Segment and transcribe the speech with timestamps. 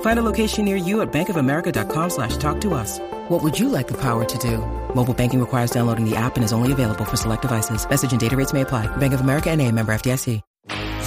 [0.00, 2.98] Find a location near you at bankofamerica.com slash talk to us.
[3.28, 4.58] What would you like the power to do?
[4.94, 7.88] Mobile banking requires downloading the app and is only available for select devices.
[7.88, 8.86] Message and data rates may apply.
[8.96, 10.40] Bank of America and a member FDIC.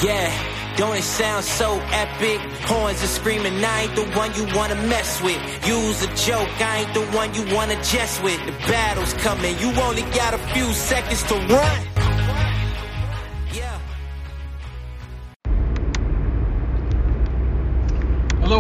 [0.02, 2.40] Yeah, don't it sound so epic?
[2.64, 5.38] Horns are screaming, I ain't the one you wanna mess with.
[5.68, 8.40] Use a joke, I ain't the one you wanna jest with.
[8.46, 11.99] The battle's coming, you only got a few seconds to run.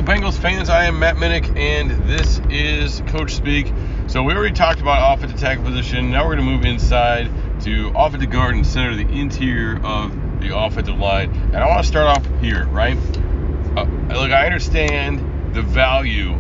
[0.09, 0.69] Bengals fans.
[0.69, 3.71] I am Matt Minnick, and this is Coach Speak.
[4.07, 6.09] So we already talked about offensive tackle position.
[6.09, 7.29] Now we're going to move inside
[7.61, 11.29] to offensive guard and center the interior of the offensive line.
[11.53, 12.97] And I want to start off here, right?
[13.77, 13.83] Uh,
[14.15, 16.33] look, I understand the value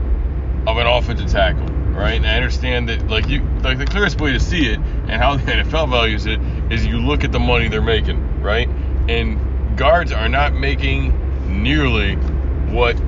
[0.65, 2.15] of an offensive tackle, right?
[2.15, 5.37] And I understand that, like you, like the clearest way to see it and how
[5.37, 6.39] the NFL values it
[6.71, 8.67] is you look at the money they're making, right?
[9.07, 12.99] And guards are not making nearly what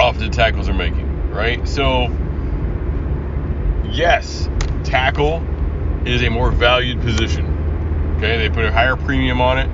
[0.00, 1.66] offensive tackles are making, right?
[1.68, 2.08] So,
[3.90, 4.48] yes,
[4.84, 5.42] tackle
[6.06, 7.46] is a more valued position.
[8.16, 9.68] Okay, they put a higher premium on it.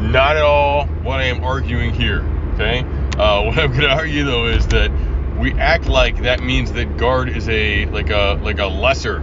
[0.00, 2.20] Not at all what I am arguing here.
[2.54, 2.80] Okay,
[3.18, 4.90] uh, what I'm going to argue though is that
[5.38, 9.18] we act like that means that guard is a like a like a lesser,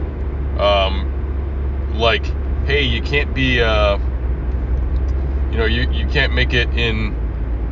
[0.60, 2.26] um, like
[2.66, 3.98] hey, you can't be, uh,
[5.52, 7.16] you know, you you can't make it in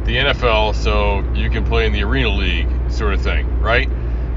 [0.08, 3.90] the NFL, so you can play in the Arena League, sort of thing, right?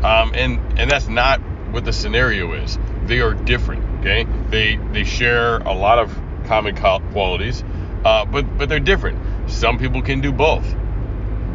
[0.02, 1.40] Um, and and that's not
[1.70, 2.76] what the scenario is.
[3.06, 4.26] They are different, okay?
[4.48, 6.12] They they share a lot of
[6.46, 7.62] common qualities,
[8.04, 9.48] uh, but but they're different.
[9.48, 10.66] Some people can do both,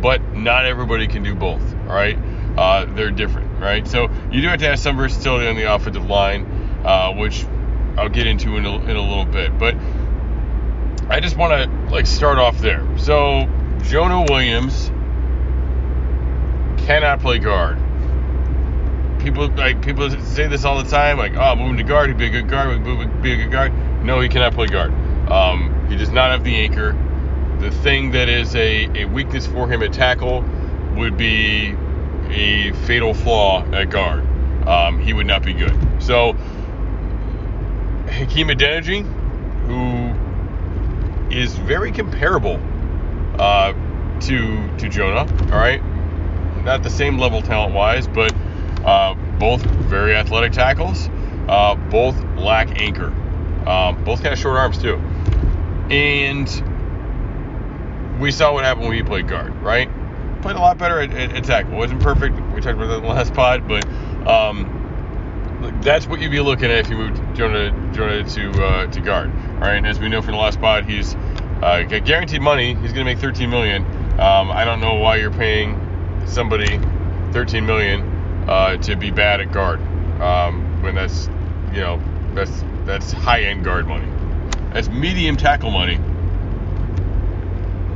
[0.01, 1.61] but not everybody can do both.
[1.81, 2.17] All right,
[2.57, 3.85] uh, they're different, right?
[3.85, 6.45] So you do have to have some versatility on the offensive line,
[6.85, 7.45] uh, which
[7.97, 9.75] I'll get into in a, in a little bit, but.
[11.07, 12.83] I just want to like start off there.
[12.97, 13.47] So
[13.87, 14.89] Jonah Williams
[16.85, 17.77] cannot play guard.
[19.19, 22.25] People like people say this all the time, like, oh, moving to guard, he'd be
[22.25, 23.71] a good guard, would be a good guard.
[24.03, 24.91] No, he cannot play guard.
[25.29, 26.93] Um, he does not have the anchor.
[27.59, 30.43] The thing that is a, a weakness for him at tackle
[30.95, 31.75] would be
[32.29, 34.25] a fatal flaw at guard.
[34.67, 35.75] Um, he would not be good.
[36.01, 36.33] So
[38.07, 39.03] Hakeem Adeniji,
[39.67, 42.59] who is very comparable
[43.39, 43.73] uh,
[44.21, 45.31] to to Jonah.
[45.51, 45.81] All right,
[46.63, 48.33] not the same level talent wise, but
[48.85, 51.09] uh, both very athletic tackles.
[51.47, 53.13] Uh, both lack anchor.
[53.67, 54.95] Um, both kind of short arms too.
[55.89, 56.47] And
[58.19, 59.55] we saw what happened when he played guard.
[59.61, 59.89] Right,
[60.41, 61.75] played a lot better at, at, at tackle.
[61.77, 62.35] wasn't perfect.
[62.53, 63.85] We talked about that in the last pod, but.
[64.27, 64.81] Um,
[65.81, 69.31] that's what you'd be looking at if you moved Jonah Jonah to uh, to guard.
[69.55, 71.15] All right, and as we know from the last pod, he's
[71.61, 72.75] uh, guaranteed money.
[72.75, 73.83] He's going to make 13 million.
[74.19, 75.79] Um, I don't know why you're paying
[76.25, 76.79] somebody
[77.31, 78.01] 13 million
[78.47, 79.79] uh, to be bad at guard
[80.21, 81.27] um, when that's
[81.73, 82.01] you know
[82.33, 84.09] that's that's high end guard money.
[84.73, 85.99] That's medium tackle money.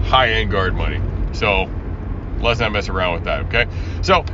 [0.08, 1.02] High end guard money.
[1.34, 1.70] So
[2.40, 3.46] let's not mess around with that.
[3.46, 3.68] Okay.
[4.02, 4.26] So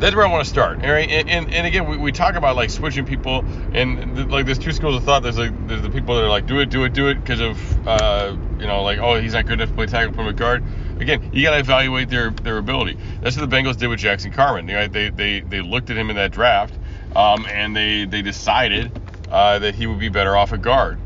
[0.00, 0.82] that's where I want to start.
[0.82, 4.28] All right, and, and, and again, we, we talk about like switching people, and th-
[4.28, 5.22] like there's two schools of thought.
[5.22, 7.40] There's like there's the people that are like do it, do it, do it because
[7.40, 10.32] of uh, you know like oh he's not good enough to play tackle from a
[10.32, 10.64] guard.
[10.98, 12.98] Again, you got to evaluate their their ability.
[13.20, 14.66] That's what the Bengals did with Jackson Carman.
[14.66, 16.74] They they they, looked at him in that draft,
[17.14, 18.90] um, and they they decided
[19.30, 20.98] uh, that he would be better off at guard.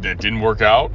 [0.00, 0.90] That didn't work out.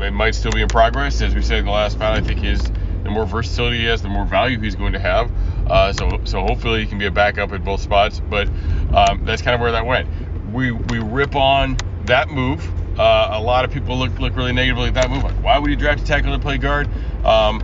[0.00, 2.16] It might still be in progress, as we said in the last pod.
[2.16, 2.62] I think his
[3.02, 5.30] the more versatility he has, the more value he's going to have.
[5.66, 8.20] Uh, so so hopefully he can be a backup at both spots.
[8.20, 8.48] But
[8.92, 10.08] um, that's kind of where that went.
[10.52, 12.66] We we rip on that move.
[12.98, 15.22] Uh, a lot of people look look really negatively at that move.
[15.22, 16.88] Like, why would you draft a tackle to play guard?
[17.24, 17.62] Um,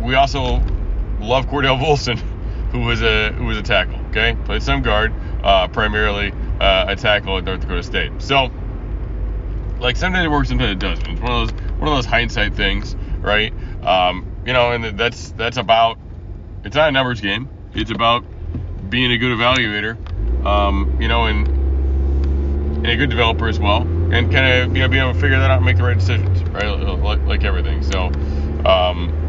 [0.00, 0.62] we also
[1.20, 2.18] love Cordell Volson,
[2.72, 3.98] who was a who was a tackle.
[4.10, 8.12] Okay, played some guard, uh, primarily uh, a tackle at North Dakota State.
[8.18, 8.50] So,
[9.80, 11.06] like sometimes it works, sometimes it doesn't.
[11.06, 13.52] It's one of those one of those hindsight things, right?
[13.86, 15.98] Um, you know, and that's that's about
[16.64, 17.48] it's not a numbers game.
[17.72, 18.24] It's about
[18.90, 24.30] being a good evaluator, um, you know, and and a good developer as well, and
[24.32, 26.42] kind of you know being able to figure that out and make the right decisions,
[26.50, 26.66] right?
[26.66, 27.82] Like, like everything.
[27.82, 28.10] So.
[28.66, 29.22] Um,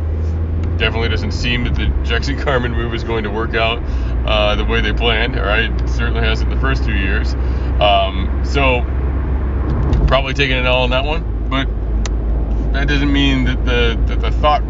[0.77, 3.81] definitely doesn't seem that the Jackson Carman move is going to work out
[4.27, 5.35] uh, the way they planned.
[5.35, 7.33] Right, it certainly hasn't the first two years.
[7.81, 8.81] Um, so
[10.07, 11.67] probably taking an L on that one, but
[12.77, 14.63] that doesn't mean that the that the thought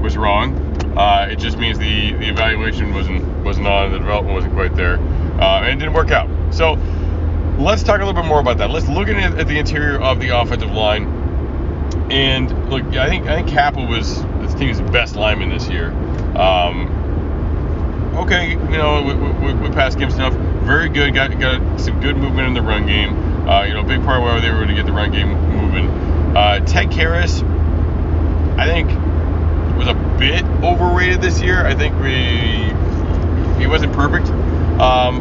[0.00, 0.56] was wrong.
[0.98, 4.96] Uh, it just means the the evaluation wasn't wasn't on, the development wasn't quite there,
[5.40, 6.28] uh, and it didn't work out.
[6.52, 6.76] So
[7.58, 8.70] let's talk a little bit more about that.
[8.70, 11.18] Let's look at, at the interior of the offensive line.
[12.10, 15.92] And look, I think I think Cappa was this team's best lineman this year.
[16.36, 20.34] Um, okay, you know, we, we, we passed Gibson off.
[20.64, 21.14] Very good.
[21.14, 23.48] Got got some good movement in the run game.
[23.48, 25.28] Uh, you know, big part of why they were able to get the run game
[25.56, 26.19] moving.
[26.36, 27.42] Uh, Ted Karras,
[28.58, 28.88] I think,
[29.76, 31.66] was a bit overrated this year.
[31.66, 32.72] I think we
[33.60, 34.28] he wasn't perfect,
[34.80, 35.20] um,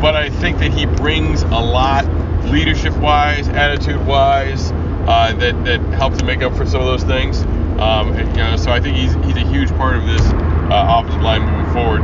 [0.00, 2.04] but I think that he brings a lot,
[2.50, 7.42] leadership-wise, attitude-wise, uh, that that helps to make up for some of those things.
[7.80, 10.86] Um, and, you know, so I think he's he's a huge part of this uh,
[10.88, 12.02] offensive line moving forward.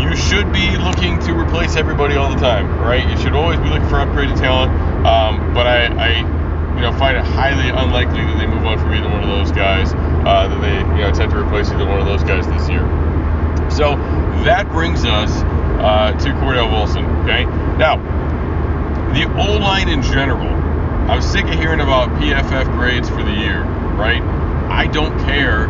[0.00, 3.08] You should be looking to replace everybody all the time, right?
[3.08, 4.72] You should always be looking for upgraded talent.
[5.06, 6.43] Um, but I, I,
[6.76, 9.52] you know, find it highly unlikely that they move on from either one of those
[9.52, 9.92] guys.
[9.94, 12.82] Uh, that they, you know, attempt to replace either one of those guys this year.
[13.70, 13.96] So
[14.44, 15.30] that brings us
[15.80, 17.04] uh, to Cordell Volson.
[17.24, 17.44] Okay,
[17.76, 17.96] now
[19.14, 20.48] the O line in general.
[21.08, 23.62] I'm sick of hearing about PFF grades for the year,
[23.94, 24.22] right?
[24.70, 25.68] I don't care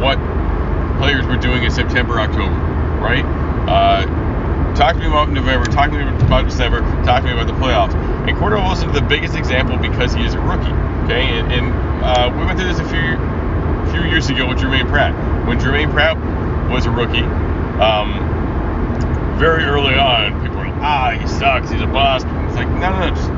[0.00, 0.18] what
[0.98, 2.54] players were doing in September, October,
[3.02, 3.24] right?
[3.68, 4.06] Uh,
[4.74, 7.52] talk to me about November, talk to me about December, talk to me about the
[7.54, 7.92] playoffs.
[8.28, 10.68] And Cordell Volson is the biggest example because he is a rookie,
[11.08, 11.24] okay?
[11.24, 11.72] And, and
[12.04, 13.16] uh, we went through this a few
[13.90, 15.16] few years ago with Germaine Pratt.
[15.48, 16.18] When Germaine Pratt
[16.70, 17.24] was a rookie,
[17.80, 18.20] um,
[19.40, 22.26] very early on, people were like, ah, he sucks, he's a bust.
[22.44, 23.30] It's like, no, no, no, just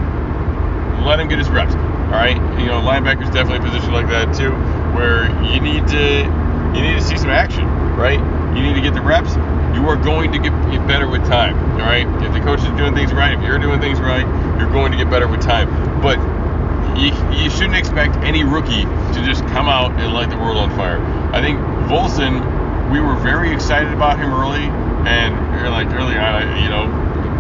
[1.07, 1.73] let him get his reps.
[2.11, 4.51] All right, you know, linebacker's definitely a position like that too,
[4.99, 6.27] where you need to
[6.75, 7.63] you need to see some action,
[8.01, 8.19] right?
[8.57, 9.37] You need to get the reps.
[9.77, 10.51] You are going to get,
[10.91, 11.55] better with time.
[11.79, 14.27] All right, if the coach is doing things right, if you're doing things right,
[14.59, 15.71] you're going to get better with time.
[16.03, 16.19] But
[16.99, 20.75] you, you shouldn't expect any rookie to just come out and light the world on
[20.75, 20.99] fire.
[21.33, 22.43] I think Volson,
[22.91, 24.67] we were very excited about him early,
[25.07, 25.37] and
[25.71, 26.91] like early on, you know,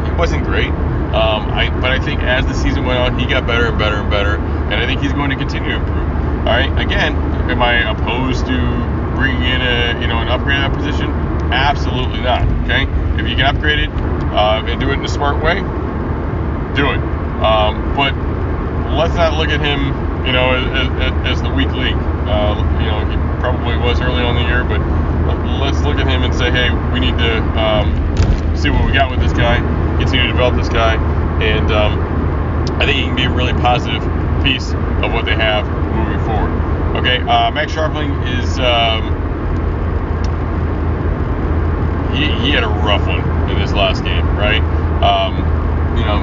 [0.06, 0.70] he wasn't great.
[1.10, 3.96] Um, I, but I think as the season went on, he got better and better
[3.96, 6.08] and better, and I think he's going to continue to improve.
[6.46, 6.70] All right.
[6.78, 7.16] Again,
[7.50, 11.10] am I opposed to bringing in a you know an upgrade at that position?
[11.52, 12.42] Absolutely not.
[12.64, 12.86] Okay.
[13.20, 13.90] If you can upgrade it
[14.32, 15.60] uh, and do it in a smart way,
[16.74, 17.00] do it.
[17.42, 18.14] Um, but
[18.94, 19.90] let's not look at him,
[20.26, 21.96] you know, as, as the weak link.
[22.28, 24.80] Uh, you know, he probably was early on the year, but
[25.60, 27.92] let's look at him and say, hey, we need to um,
[28.56, 29.58] see what we got with this guy,
[29.98, 30.94] continue to develop this guy,
[31.42, 31.98] and um,
[32.80, 34.02] I think he can be a really positive
[34.42, 34.72] piece
[35.04, 36.09] of what they have moving.
[37.00, 39.17] Okay, uh, Max Scharping is um,
[42.12, 44.61] he, he had a rough one in this last game, right?
[45.00, 45.38] Um,
[45.97, 46.20] you know,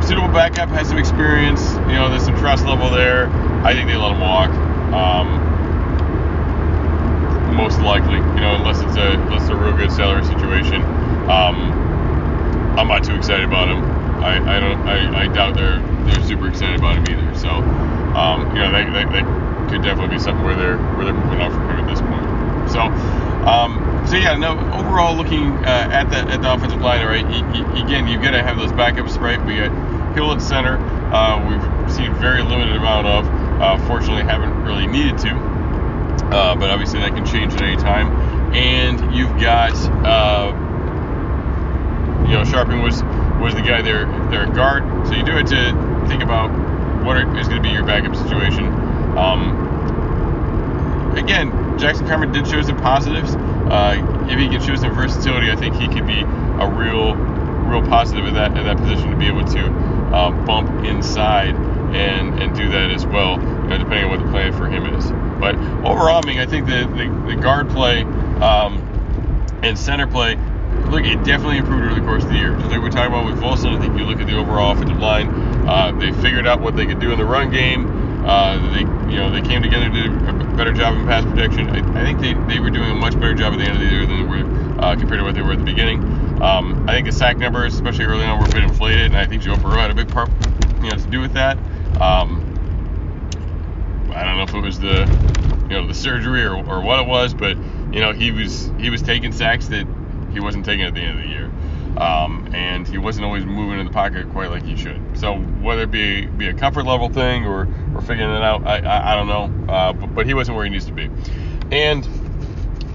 [0.00, 1.72] suitable backup has some experience.
[1.90, 3.26] You know, there's some trust level there.
[3.64, 4.50] I think they let him walk.
[4.94, 5.26] Um,
[7.56, 10.82] most likely, you know, unless it's a unless it's a real good salary situation.
[11.26, 11.72] Um,
[12.78, 13.82] I'm not too excited about him.
[14.22, 17.34] I, I don't I, I doubt they're they're super excited about him either.
[17.38, 19.22] So, um, you know, they,
[19.68, 22.70] could definitely be something where they're where they're moving on from him at this point.
[22.70, 22.80] So,
[23.46, 24.58] um, so yeah, no.
[24.74, 27.24] Overall, looking uh, at the at the offensive line, right?
[27.82, 29.44] again, you've got to have those backups, right?
[29.44, 30.78] We got Hill at center.
[31.12, 33.26] Uh, we've seen very limited amount of.
[33.60, 38.08] Uh, fortunately, haven't really needed to, uh, but obviously that can change at any time.
[38.54, 40.52] And you've got, uh,
[42.26, 43.02] you know, Scharping was
[43.40, 44.84] was the guy there at guard.
[45.06, 46.50] So you do it to think about
[47.04, 48.66] what is going to be your backup situation.
[49.16, 49.66] Um,
[51.16, 53.34] again, Jackson Carman did show some positives.
[53.34, 57.82] Uh, if he can show some versatility, I think he could be a real, real
[57.82, 59.66] positive in that that position to be able to
[60.14, 61.54] uh, bump inside
[61.94, 64.86] and and do that as well, you know, depending on what the plan for him
[64.94, 65.10] is.
[65.40, 68.78] But overall, I mean, I think the the, the guard play um,
[69.62, 70.36] and center play,
[70.90, 72.56] look, it definitely improved over the course of the year.
[72.56, 74.98] Just like we talked about with Volson, I think you look at the overall offensive
[74.98, 75.28] line,
[75.66, 77.86] uh, they figured out what they could do in the run game.
[78.26, 81.68] Uh, they, you know, they came together, and did a better job in pass protection.
[81.70, 83.80] I, I, think they, they were doing a much better job at the end of
[83.80, 86.02] the year than they were uh, compared to what they were at the beginning.
[86.42, 89.26] Um, I think the sack numbers, especially early on, were a bit inflated, and I
[89.26, 90.28] think Joe Burrow had a big part,
[90.82, 91.56] you know, to do with that.
[92.00, 92.42] Um,
[94.12, 95.06] I don't know if it was the,
[95.68, 97.56] you know, the surgery or, or what it was, but
[97.92, 99.86] you know, he was he was taking sacks that
[100.32, 101.45] he wasn't taking at the end of the year.
[101.96, 105.00] Um, and he wasn't always moving in the pocket quite like he should.
[105.18, 108.80] So whether it be be a comfort level thing or, or figuring it out, I,
[108.80, 109.72] I, I don't know.
[109.72, 111.10] Uh, but, but, he wasn't where he needs to be.
[111.72, 112.06] And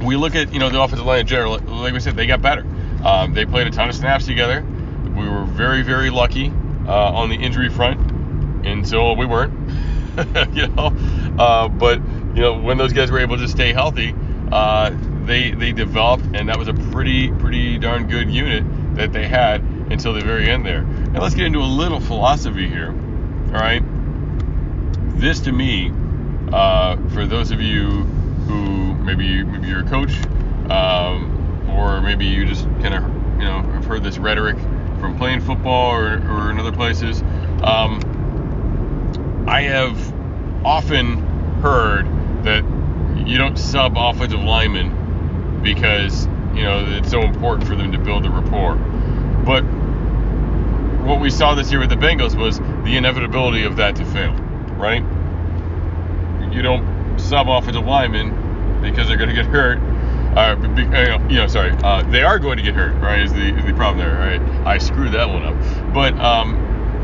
[0.03, 1.57] we look at you know the offensive line in general.
[1.57, 2.65] Like we said, they got better.
[3.03, 4.63] Um, they played a ton of snaps together.
[5.15, 6.53] We were very, very lucky
[6.87, 8.11] uh, on the injury front
[8.65, 9.53] until we weren't.
[10.53, 10.93] you know,
[11.39, 11.99] uh, but
[12.35, 14.13] you know when those guys were able to stay healthy,
[14.51, 18.63] uh, they they developed, and that was a pretty pretty darn good unit
[18.95, 20.79] that they had until the very end there.
[20.79, 22.89] And let's get into a little philosophy here.
[22.89, 23.81] All right,
[25.19, 25.91] this to me,
[26.51, 28.03] uh, for those of you
[28.47, 30.13] who maybe maybe you're a coach,
[30.69, 33.03] um, or maybe you just kind of
[33.39, 34.57] you know have heard this rhetoric
[34.99, 37.21] from playing football or, or in other places.
[37.63, 39.97] Um, I have
[40.65, 41.17] often
[41.61, 42.05] heard
[42.43, 42.63] that
[43.27, 48.23] you don't sub offensive linemen because you know it's so important for them to build
[48.23, 48.75] the rapport.
[49.45, 49.63] But
[51.05, 54.33] what we saw this year with the Bengals was the inevitability of that to fail,
[54.77, 55.03] right?
[56.53, 59.79] You don't sub offensive linemen because they're going to get hurt.
[60.35, 63.21] Uh, be, uh, you know, sorry, uh, they are going to get hurt, right?
[63.21, 64.41] Is the, is the problem there, right?
[64.65, 65.93] I screwed that one up.
[65.93, 66.55] But um,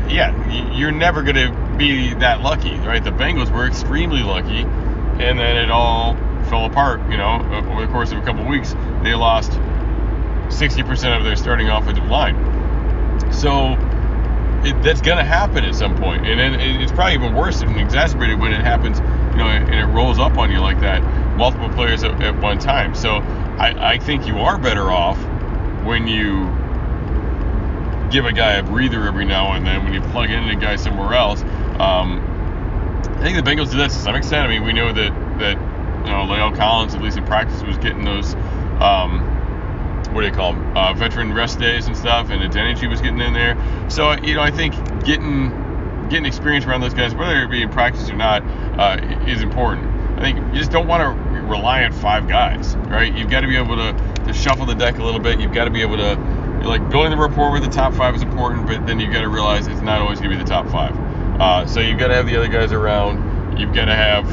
[0.08, 3.02] yeah, you're never going to be that lucky, right?
[3.02, 6.14] The Bengals were extremely lucky, and then it all
[6.48, 7.00] fell apart.
[7.10, 7.40] You know,
[7.70, 12.06] over the course of a couple of weeks, they lost 60% of their starting offensive
[12.06, 12.34] line.
[13.32, 13.72] So
[14.64, 17.76] it, that's going to happen at some point, and then it's probably even worse and
[17.78, 18.98] exacerbated when it happens.
[18.98, 21.02] You know, and it rolls up on you like that,
[21.36, 22.94] multiple players at, at one time.
[22.94, 25.18] So I, I think you are better off
[25.84, 26.46] when you
[28.10, 30.76] give a guy a breather every now and then when you plug in a guy
[30.76, 31.42] somewhere else
[31.78, 32.24] um,
[33.18, 34.46] I think the Bengals did that to some extent.
[34.46, 35.56] I mean, we know that that
[36.08, 38.34] know La'el Collins, at least in practice, was getting those
[38.80, 39.20] um,
[40.12, 43.20] what do you call them, uh, veteran rest days and stuff, and Adeniji was getting
[43.20, 43.56] in there.
[43.88, 44.74] So you know, I think
[45.04, 45.50] getting
[46.08, 48.42] getting experience around those guys, whether it be in practice or not,
[48.78, 49.86] uh, is important.
[50.18, 53.14] I think you just don't want to rely on five guys, right?
[53.14, 53.92] You've got to be able to,
[54.24, 55.40] to shuffle the deck a little bit.
[55.40, 56.16] You've got to be able to
[56.66, 59.28] like building the rapport with the top five is important, but then you've got to
[59.28, 60.96] realize it's not always going to be the top five.
[61.40, 63.58] Uh, so you've got to have the other guys around.
[63.58, 64.26] You've got to have,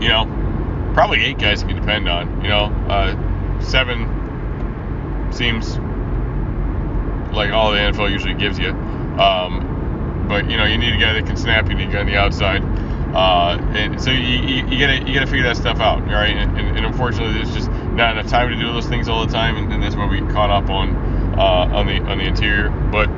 [0.00, 2.42] you know, probably eight guys you can depend on.
[2.42, 4.06] You know, uh, seven
[5.32, 5.76] seems
[7.34, 8.70] like all the NFL usually gives you.
[8.70, 11.68] Um, but you know, you need a guy that can snap.
[11.68, 12.62] You need a guy on the outside.
[13.14, 16.36] Uh, and so you, you, you, gotta you gotta figure that stuff out, right?
[16.36, 19.32] And, and, and, unfortunately, there's just not enough time to do those things all the
[19.32, 20.94] time, and, and that's why we caught up on
[21.38, 22.68] uh, on the on the interior.
[22.68, 23.08] But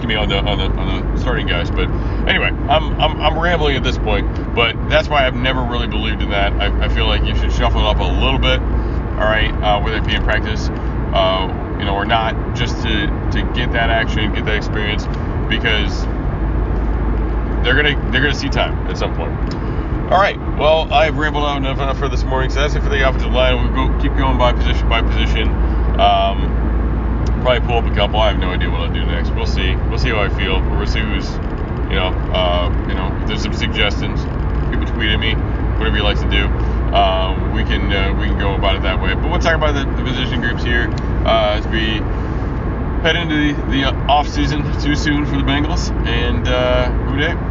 [0.00, 1.70] gonna be on the on the on the starting guys.
[1.70, 1.88] But
[2.28, 6.22] anyway, I'm I'm, I'm rambling at this point, but that's why I've never really believed
[6.22, 6.52] in that.
[6.54, 9.80] I, I feel like you should shuffle it up a little bit, all right, uh,
[9.80, 13.90] whether it be in practice, uh, you know, or not, just to to get that
[13.90, 15.04] action, get that experience,
[15.48, 16.04] because
[17.64, 19.32] they're gonna they're gonna see time at some point.
[20.10, 20.38] All right.
[20.58, 23.72] Well, I've rambled on enough for this morning, so that's it for the offensive line.
[23.72, 25.48] We'll go keep going by position by position.
[26.00, 26.69] Um,
[27.40, 28.18] probably pull up a couple.
[28.20, 29.30] I have no idea what I'll do next.
[29.30, 29.74] We'll see.
[29.88, 30.60] We'll see how I feel.
[30.60, 31.28] We'll see who's,
[31.90, 34.20] you know, uh, you know, if there's some suggestions,
[34.70, 35.34] people tweet at me,
[35.78, 36.46] whatever you like to do.
[36.94, 39.14] Um, we can uh, we can go about it that way.
[39.14, 40.88] But we'll talk about the, the position groups here
[41.24, 42.02] uh, as we
[43.02, 45.90] head into the, the off season too soon for the Bengals.
[46.06, 47.49] And uh, Who Dey?